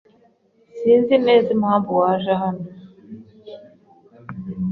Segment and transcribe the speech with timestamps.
[0.79, 2.63] Sinzi neza impamvu waje hano.